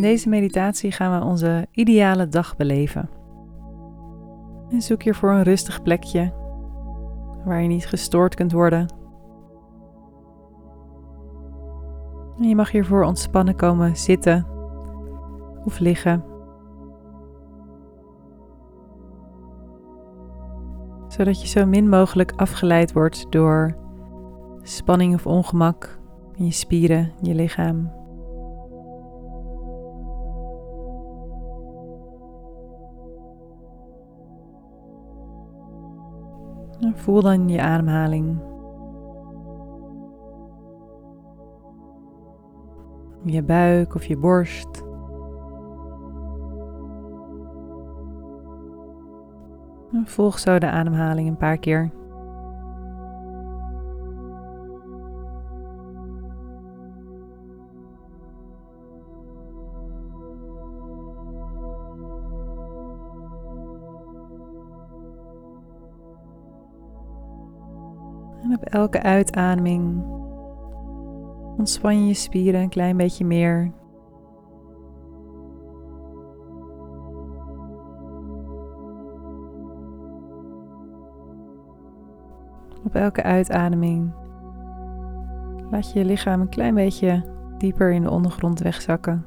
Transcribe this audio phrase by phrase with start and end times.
[0.00, 3.10] In deze meditatie gaan we onze ideale dag beleven.
[4.70, 6.32] En zoek hiervoor een rustig plekje
[7.44, 8.88] waar je niet gestoord kunt worden.
[12.38, 14.46] En je mag hiervoor ontspannen komen zitten
[15.64, 16.24] of liggen.
[21.08, 23.76] Zodat je zo min mogelijk afgeleid wordt door
[24.62, 25.98] spanning of ongemak
[26.34, 27.99] in je spieren, je lichaam.
[37.00, 38.38] Voel dan je ademhaling.
[43.24, 44.88] Je buik of je borst.
[50.04, 51.90] volg zo de ademhaling een paar keer.
[68.70, 70.04] Elke uitademing
[71.56, 73.72] ontspan je je spieren een klein beetje meer.
[82.84, 84.12] Op elke uitademing
[85.70, 87.24] laat je je lichaam een klein beetje
[87.58, 89.24] dieper in de ondergrond wegzakken.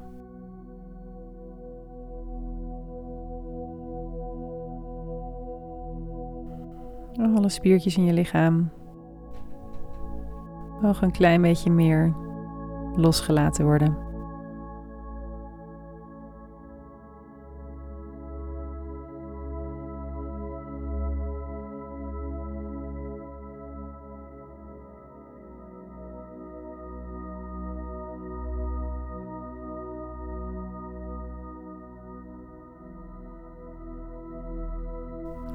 [7.36, 8.70] Alle spiertjes in je lichaam
[10.84, 12.14] mogen een klein beetje meer
[12.96, 13.98] losgelaten worden.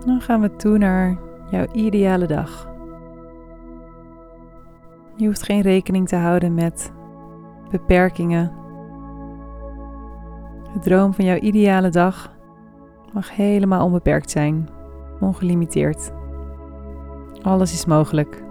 [0.07, 1.19] Dan gaan we toe naar
[1.51, 2.68] jouw ideale dag.
[5.19, 6.93] Je hoeft geen rekening te houden met
[7.71, 8.53] beperkingen.
[10.73, 12.33] De droom van jouw ideale dag
[13.13, 14.69] mag helemaal onbeperkt zijn,
[15.21, 16.13] ongelimiteerd.
[17.43, 18.45] Alles is mogelijk.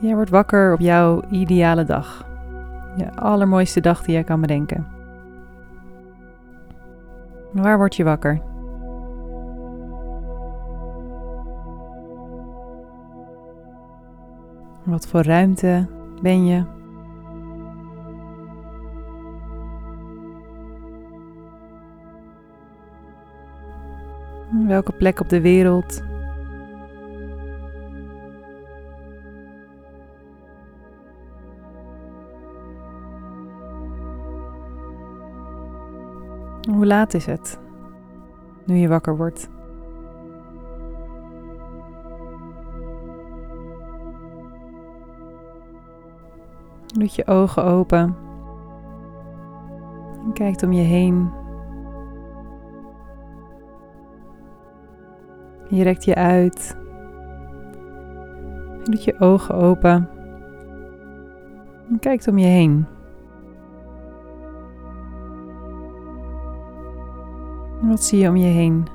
[0.00, 2.26] Jij wordt wakker op jouw ideale dag.
[2.96, 4.86] Je allermooiste dag die jij kan bedenken.
[7.52, 8.53] Waar word je wakker?
[14.84, 15.88] Wat voor ruimte
[16.22, 16.64] ben je?
[24.66, 26.02] Welke plek op de wereld?
[36.70, 37.58] Hoe laat is het
[38.66, 39.48] nu je wakker wordt?
[46.94, 48.16] Doet je ogen open.
[50.24, 51.30] En kijkt om je heen.
[55.68, 56.76] Je rekt je uit.
[58.84, 60.08] Je doet je ogen open.
[61.90, 62.86] En kijkt om je heen.
[67.80, 68.93] Wat zie je om je heen?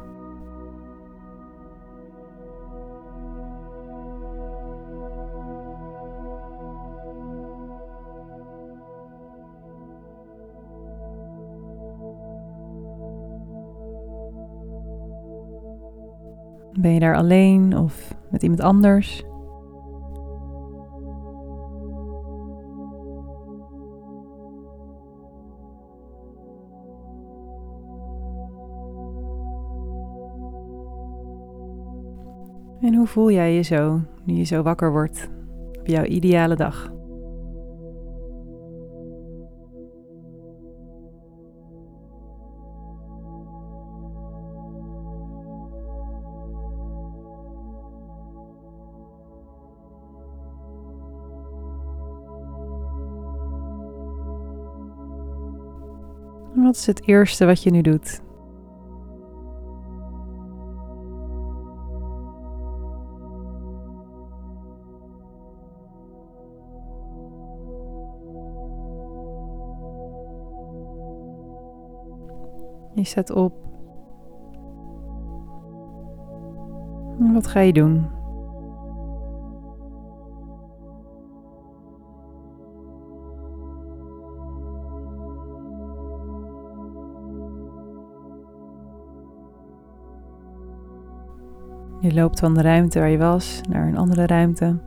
[16.74, 19.24] Ben je daar alleen of met iemand anders?
[32.82, 35.30] En hoe voel jij je zo nu je zo wakker wordt
[35.80, 36.99] op jouw ideale dag?
[56.70, 58.22] Wat is het eerste wat je nu doet?
[72.96, 73.54] Je staat op.
[77.34, 78.19] Wat ga je doen?
[92.02, 94.78] Je loopt van de ruimte waar je was naar een andere ruimte.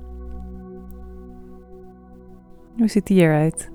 [2.76, 3.70] Hoe ziet die eruit?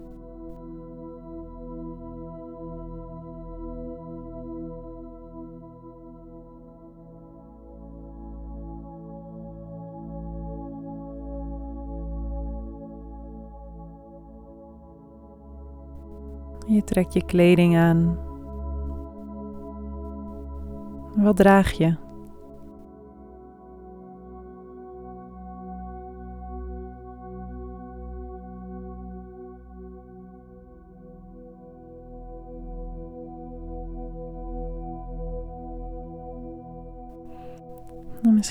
[16.66, 18.18] Je trekt je kleding aan.
[21.16, 22.07] Wat draag je?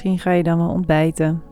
[0.06, 1.42] Misschien ga je dan wel ontbijten.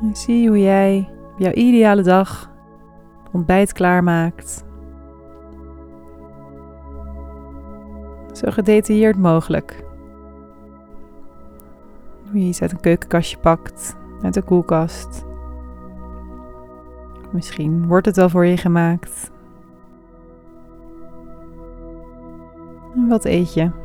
[0.00, 2.50] En zie hoe jij op jouw ideale dag
[3.32, 4.64] ontbijt klaarmaakt.
[8.32, 9.84] Zo gedetailleerd mogelijk.
[12.30, 15.24] Hoe je iets uit een keukenkastje pakt, uit de koelkast.
[17.32, 19.30] Misschien wordt het wel voor je gemaakt.
[22.94, 23.81] En wat eet je?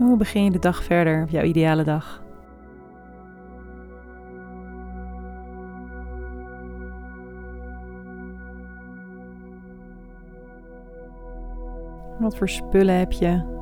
[0.00, 2.22] Hoe begin je de dag verder op jouw ideale dag?
[12.18, 13.58] Wat voor spullen heb je?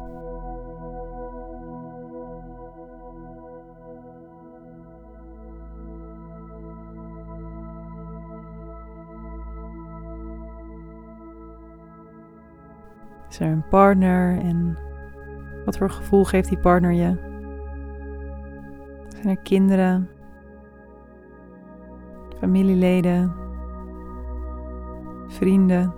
[13.29, 14.88] Is er een partner en
[15.69, 17.17] wat voor gevoel geeft die partner je?
[19.09, 20.09] Zijn er kinderen?
[22.39, 23.35] Familieleden?
[25.27, 25.95] Vrienden?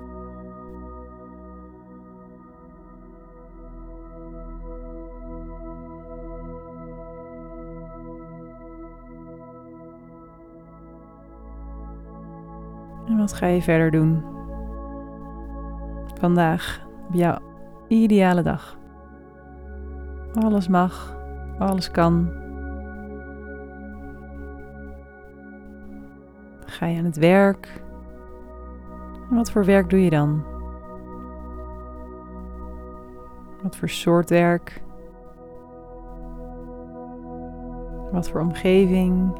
[13.07, 14.25] En wat ga je verder doen?
[16.21, 17.39] Vandaag, op jouw
[17.89, 18.80] ideale dag.
[20.35, 21.17] Alles mag,
[21.59, 22.29] alles kan.
[26.67, 27.83] Ga je aan het werk?
[29.31, 30.43] Wat voor werk doe je dan?
[33.63, 34.83] Wat voor soort werk?
[38.13, 39.39] Wat voor omgeving?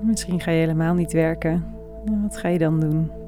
[0.00, 1.64] Misschien ga je helemaal niet werken.
[2.22, 3.21] Wat ga je dan doen?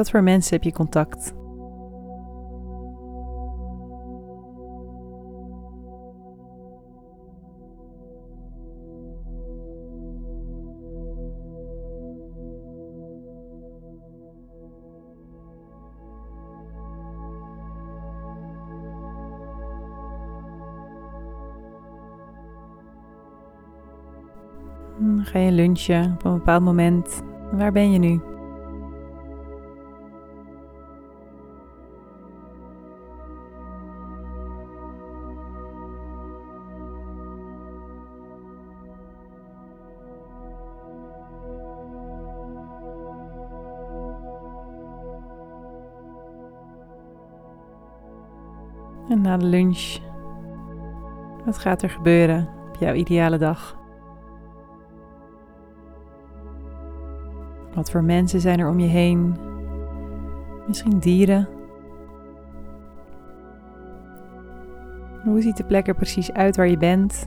[0.00, 1.34] Wat voor mensen heb je contact?
[25.22, 27.22] Ga je lunchen op een bepaald moment?
[27.52, 28.29] Waar ben je nu?
[49.10, 49.98] En na de lunch,
[51.44, 53.78] wat gaat er gebeuren op jouw ideale dag?
[57.74, 59.36] Wat voor mensen zijn er om je heen?
[60.66, 61.48] Misschien dieren?
[65.24, 67.26] Hoe ziet de plek er precies uit waar je bent?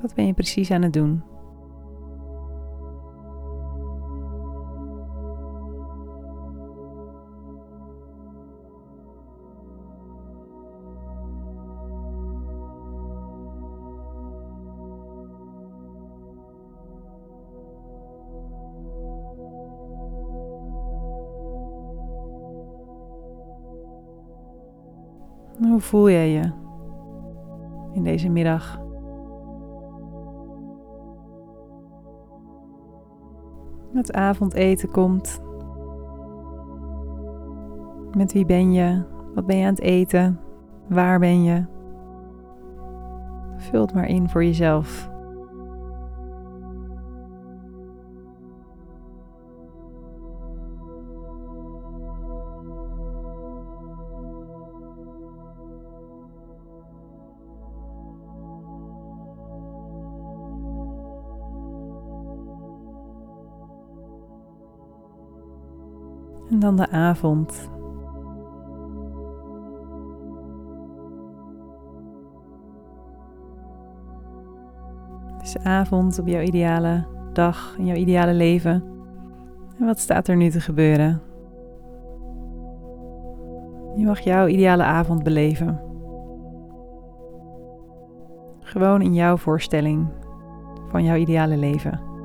[0.00, 1.22] Wat ben je precies aan het doen?
[25.58, 26.52] Hoe voel jij je
[27.92, 28.80] in deze middag?
[33.92, 35.40] Het avondeten komt.
[38.16, 39.02] Met wie ben je?
[39.34, 40.40] Wat ben je aan het eten?
[40.88, 41.64] Waar ben je?
[43.56, 45.10] Vul het maar in voor jezelf.
[66.56, 67.70] En dan de avond.
[75.42, 78.84] Is avond op jouw ideale dag, in jouw ideale leven.
[79.78, 81.20] En wat staat er nu te gebeuren?
[83.96, 85.80] Je mag jouw ideale avond beleven.
[88.60, 90.08] Gewoon in jouw voorstelling
[90.88, 92.15] van jouw ideale leven.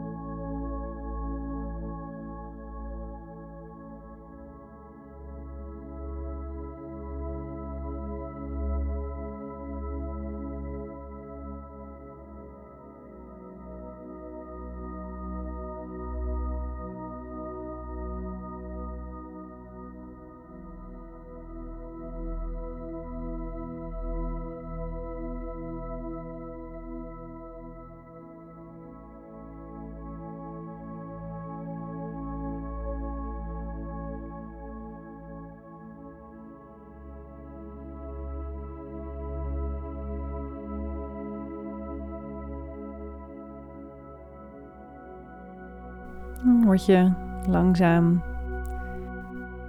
[46.43, 47.11] Word je
[47.47, 48.23] langzaam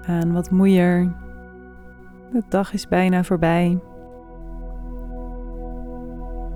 [0.07, 1.13] aan wat moeier.
[2.33, 3.79] De dag is bijna voorbij.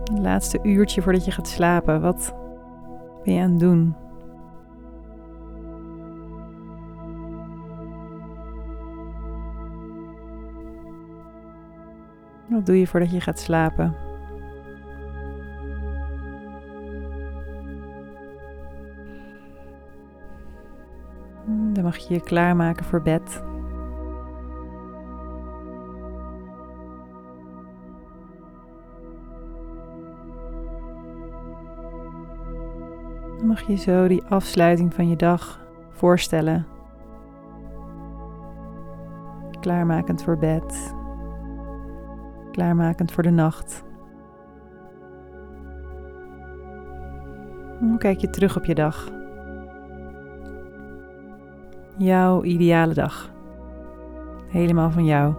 [0.04, 2.00] Het laatste uurtje voordat je gaat slapen.
[2.00, 2.34] Wat
[3.24, 3.94] ben je aan het doen?
[12.48, 14.05] Wat doe je voordat je gaat slapen?
[21.46, 23.42] Dan mag je je klaarmaken voor bed.
[33.38, 35.60] Dan mag je zo die afsluiting van je dag
[35.90, 36.66] voorstellen.
[39.60, 40.94] Klaarmakend voor bed.
[42.50, 43.84] Klaarmakend voor de nacht.
[47.78, 49.24] Hoe kijk je terug op je dag?
[51.98, 53.30] Jouw ideale dag.
[54.48, 55.34] Helemaal van jou.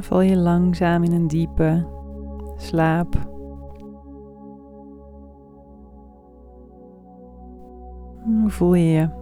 [0.00, 1.86] Val je langzaam in een diepe
[2.56, 3.31] slaap.
[8.52, 9.20] Voel je je?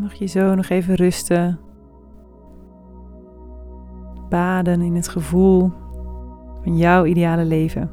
[0.00, 1.71] Mag je zo nog even rusten
[4.66, 5.70] in het gevoel
[6.62, 7.90] van jouw ideale leven.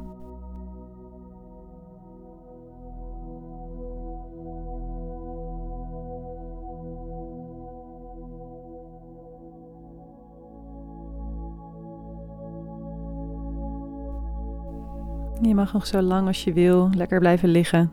[15.42, 17.92] Je mag nog zo lang als je wil lekker blijven liggen.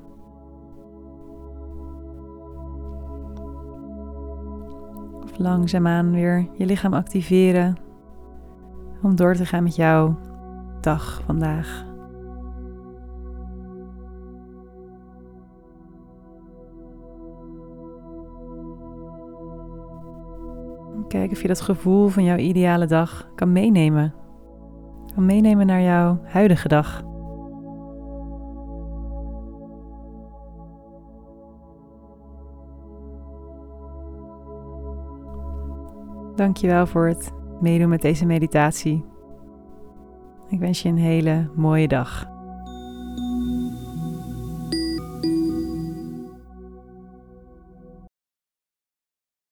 [5.23, 7.85] Of langzaamaan weer je lichaam activeren
[9.06, 10.16] om door te gaan met jouw
[10.80, 11.84] dag vandaag.
[21.08, 24.14] Kijk of je dat gevoel van jouw ideale dag kan meenemen.
[25.14, 27.04] Kan meenemen naar jouw huidige dag.
[36.34, 39.04] Dankjewel voor het meedoen met deze meditatie.
[40.48, 42.35] Ik wens je een hele mooie dag.